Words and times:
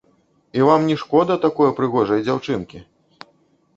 І 0.59 0.61
вам 0.67 0.87
не 0.91 0.95
шкода 1.01 1.37
такое 1.45 1.69
прыгожае 1.81 2.21
дзяўчынкі? 2.25 2.85